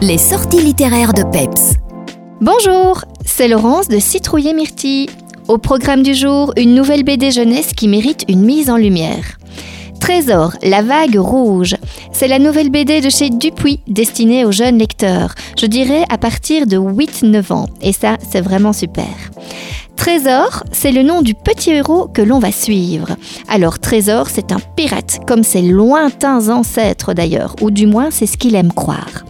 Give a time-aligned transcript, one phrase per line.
[0.00, 1.74] Les sorties littéraires de Peps.
[2.40, 5.10] Bonjour, c'est Laurence de Citrouiller Myrtille.
[5.48, 9.38] Au programme du jour, une nouvelle BD jeunesse qui mérite une mise en lumière.
[9.98, 11.74] Trésor, la vague rouge.
[12.12, 15.34] C'est la nouvelle BD de chez Dupuis destinée aux jeunes lecteurs.
[15.58, 17.66] Je dirais à partir de 8-9 ans.
[17.82, 19.08] Et ça, c'est vraiment super.
[19.96, 23.16] Trésor, c'est le nom du petit héros que l'on va suivre.
[23.48, 28.36] Alors Trésor, c'est un pirate, comme ses lointains ancêtres d'ailleurs, ou du moins c'est ce
[28.36, 29.24] qu'il aime croire.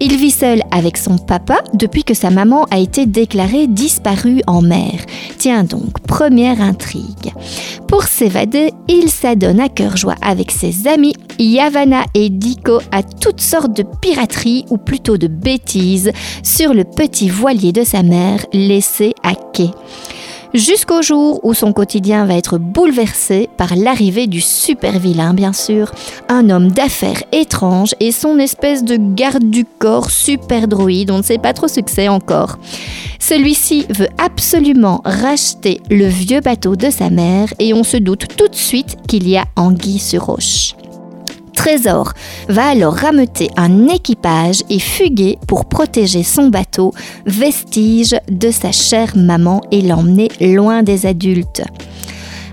[0.00, 4.62] Il vit seul avec son papa depuis que sa maman a été déclarée disparue en
[4.62, 4.92] mer.
[5.38, 7.32] Tiens donc, première intrigue.
[7.88, 13.40] Pour s'évader, il s'adonne à cœur joie avec ses amis Yavanna et Diko à toutes
[13.40, 16.12] sortes de pirateries ou plutôt de bêtises
[16.42, 19.70] sur le petit voilier de sa mère laissé à quai
[20.54, 25.92] jusqu'au jour où son quotidien va être bouleversé par l'arrivée du super vilain, bien sûr,
[26.28, 31.22] un homme d'affaires étrange et son espèce de garde du corps super droïde, on ne
[31.22, 32.58] sait pas trop ce que c'est encore.
[33.18, 38.48] Celui-ci veut absolument racheter le vieux bateau de sa mère et on se doute tout
[38.48, 40.74] de suite qu'il y a anguille sur roche.
[41.60, 42.14] Trésor
[42.48, 46.94] va alors rameuter un équipage et fuguer pour protéger son bateau,
[47.26, 51.62] vestige de sa chère maman et l'emmener loin des adultes.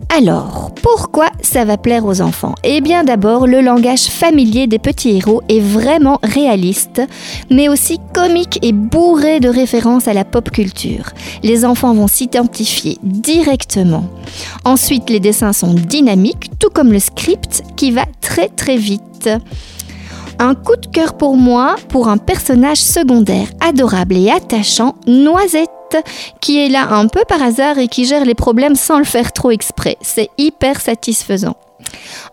[0.09, 2.55] Alors, pourquoi ça va plaire aux enfants?
[2.63, 7.01] Eh bien d'abord, le langage familier des petits héros est vraiment réaliste,
[7.51, 11.11] mais aussi comique et bourré de références à la pop culture.
[11.43, 14.05] Les enfants vont s'identifier directement.
[14.65, 19.29] Ensuite, les dessins sont dynamiques, tout comme le script qui va très très vite.
[20.39, 25.69] Un coup de cœur pour moi pour un personnage secondaire adorable et attachant, Noisette
[26.41, 29.31] qui est là un peu par hasard et qui gère les problèmes sans le faire
[29.31, 29.97] trop exprès.
[30.01, 31.55] C'est hyper satisfaisant.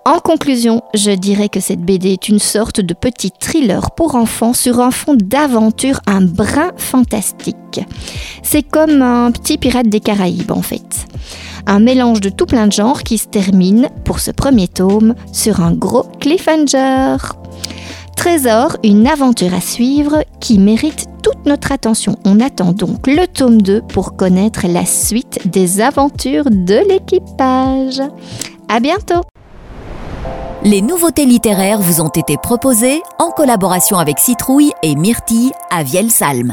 [0.05, 4.53] En conclusion, je dirais que cette BD est une sorte de petit thriller pour enfants
[4.53, 7.81] sur un fond d'aventure un brin fantastique.
[8.43, 11.07] C'est comme un petit pirate des Caraïbes en fait.
[11.67, 15.61] Un mélange de tout plein de genres qui se termine, pour ce premier tome, sur
[15.61, 17.17] un gros cliffhanger.
[18.17, 22.17] Trésor, une aventure à suivre qui mérite toute notre attention.
[22.27, 28.03] On attend donc le tome 2 pour connaître la suite des aventures de l'équipage.
[28.69, 29.23] À bientôt!
[30.63, 36.53] Les nouveautés littéraires vous ont été proposées en collaboration avec Citrouille et Myrtille à Vielsalm.